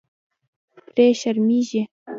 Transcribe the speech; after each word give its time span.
پرې 0.93 1.07
شرمېږي. 1.21 1.81